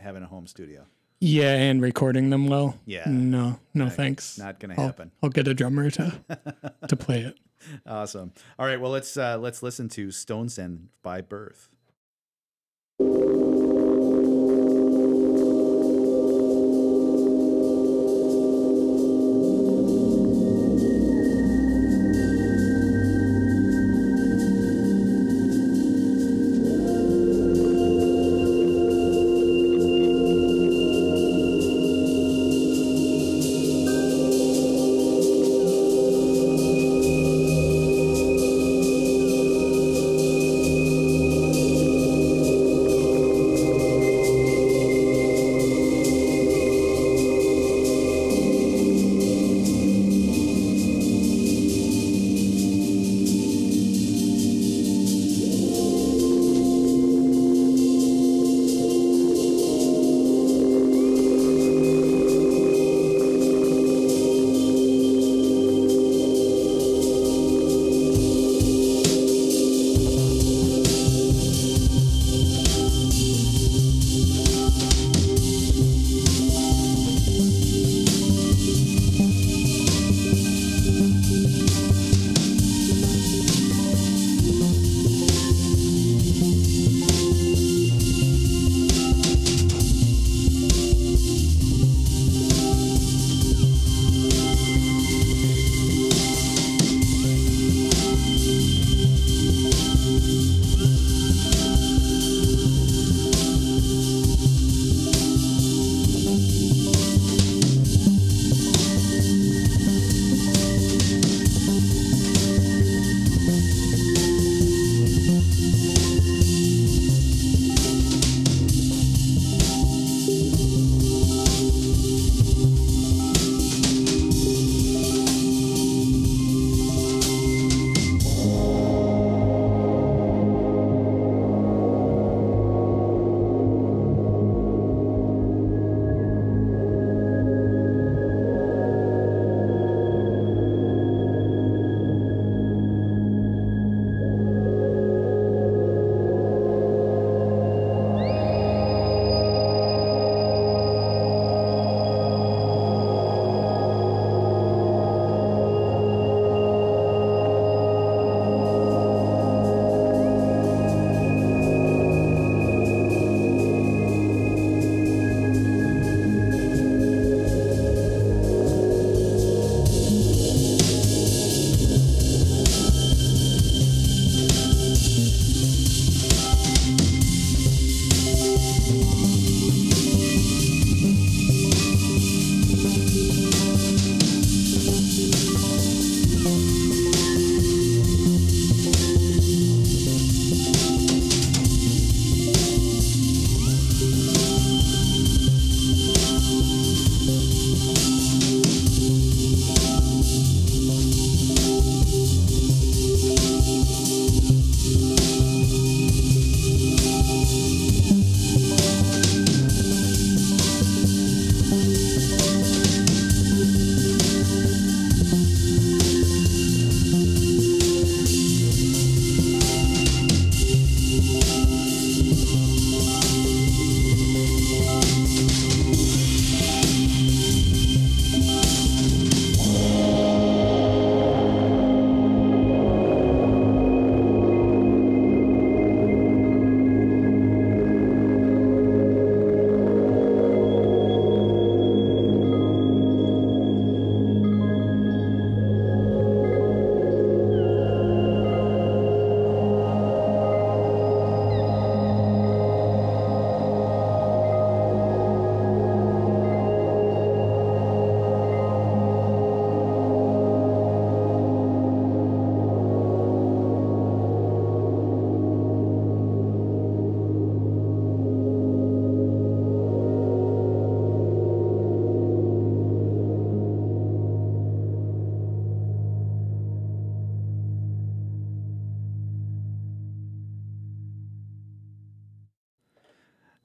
[0.00, 0.86] having a home studio.
[1.20, 2.78] yeah, and recording them well.
[2.86, 3.04] Yeah.
[3.06, 4.38] No, no thanks.
[4.38, 5.10] Not going to I'll, happen.
[5.22, 6.14] I'll get a drummer to
[6.88, 7.36] to play it.
[7.86, 8.32] Awesome.
[8.58, 11.68] All right, well let's uh, let's listen to Stones End by Birth.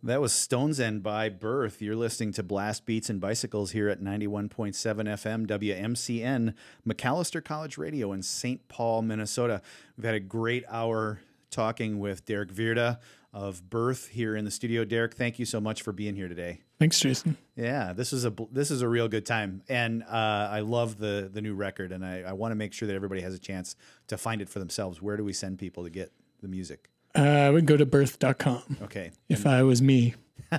[0.07, 1.81] That was Stones End by Birth.
[1.81, 6.53] You're listening to Blast Beats and Bicycles here at 91.7 FM WMCN,
[6.87, 8.65] Macalester College Radio in St.
[8.69, 9.61] Paul, Minnesota.
[9.97, 11.19] We've had a great hour
[11.51, 12.99] talking with Derek Virta
[13.33, 14.85] of Birth here in the studio.
[14.85, 16.61] Derek, thank you so much for being here today.
[16.79, 17.35] Thanks, Jason.
[17.57, 21.29] Yeah, this is a this is a real good time, and uh, I love the
[21.29, 23.75] the new record, and I, I want to make sure that everybody has a chance
[24.07, 25.01] to find it for themselves.
[25.01, 26.91] Where do we send people to get the music?
[27.15, 28.77] Uh, I would go to birth.com.
[28.83, 29.11] Okay.
[29.29, 30.15] If I was me.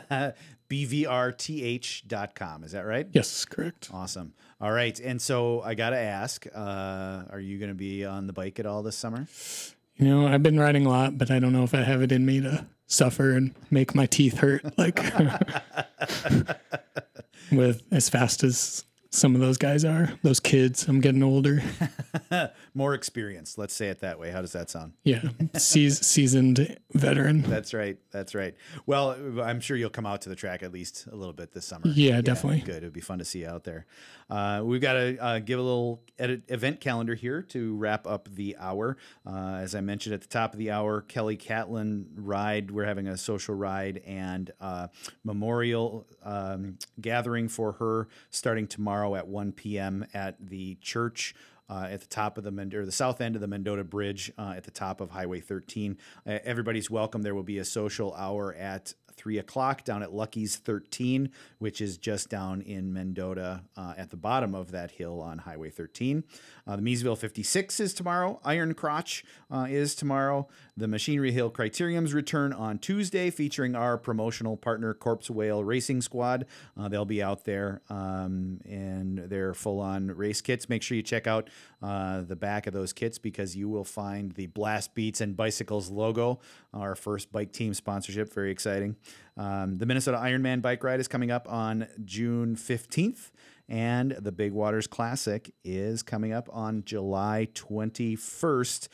[0.70, 2.64] BVRTH.com.
[2.64, 3.06] Is that right?
[3.12, 3.88] Yes, correct.
[3.92, 4.34] Awesome.
[4.60, 4.98] All right.
[5.00, 8.58] And so I got to ask uh, are you going to be on the bike
[8.58, 9.26] at all this summer?
[9.96, 12.12] You know, I've been riding a lot, but I don't know if I have it
[12.12, 14.96] in me to suffer and make my teeth hurt like
[17.52, 20.12] with as fast as some of those guys are.
[20.22, 20.86] Those kids.
[20.86, 21.62] I'm getting older.
[22.78, 23.58] More experience.
[23.58, 24.30] Let's say it that way.
[24.30, 24.92] How does that sound?
[25.02, 25.22] Yeah,
[25.56, 27.42] Seas- seasoned veteran.
[27.42, 27.98] That's right.
[28.12, 28.54] That's right.
[28.86, 31.64] Well, I'm sure you'll come out to the track at least a little bit this
[31.64, 31.88] summer.
[31.88, 32.60] Yeah, definitely.
[32.60, 32.84] Good.
[32.84, 33.86] It would be fun to see you out there.
[34.30, 38.28] Uh, we've got to uh, give a little edit event calendar here to wrap up
[38.32, 38.96] the hour.
[39.26, 42.70] Uh, as I mentioned at the top of the hour, Kelly Catlin ride.
[42.70, 44.86] We're having a social ride and uh,
[45.24, 50.06] memorial um, gathering for her starting tomorrow at 1 p.m.
[50.14, 51.34] at the church.
[51.70, 54.32] Uh, at the top of the Mend- or the south end of the Mendota Bridge
[54.38, 55.98] uh, at the top of Highway 13.
[56.26, 57.22] Uh, everybody's welcome.
[57.22, 61.98] There will be a social hour at three o'clock down at Lucky's 13, which is
[61.98, 66.24] just down in Mendota uh, at the bottom of that hill on Highway 13.
[66.66, 68.40] Uh, the Miesville 56 is tomorrow.
[68.44, 70.46] Iron Crotch uh, is tomorrow.
[70.78, 76.46] The Machinery Hill Criteriums return on Tuesday, featuring our promotional partner, Corpse Whale Racing Squad.
[76.76, 78.60] Uh, they'll be out there um,
[79.28, 80.68] they're full on race kits.
[80.68, 81.50] Make sure you check out
[81.82, 85.90] uh, the back of those kits because you will find the Blast Beats and Bicycles
[85.90, 86.40] logo,
[86.72, 88.32] our first bike team sponsorship.
[88.32, 88.96] Very exciting.
[89.36, 93.30] Um, the Minnesota Ironman bike ride is coming up on June 15th.
[93.70, 98.88] And the Big Waters Classic is coming up on July 21st.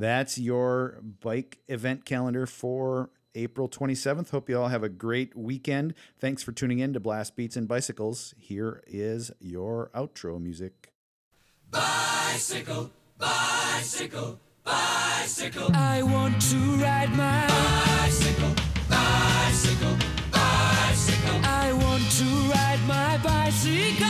[0.00, 4.30] That's your bike event calendar for April 27th.
[4.30, 5.92] Hope you all have a great weekend.
[6.18, 8.34] Thanks for tuning in to Blast Beats and Bicycles.
[8.38, 10.94] Here is your outro music.
[11.70, 15.70] Bicycle, bicycle, bicycle.
[15.74, 17.46] I want to ride my
[18.00, 18.54] bicycle,
[18.88, 19.96] bicycle,
[20.32, 21.40] bicycle.
[21.44, 24.09] I want to ride my bicycle.